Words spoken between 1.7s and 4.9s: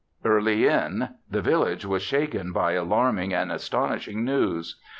was shaken by alarming and astonishing news.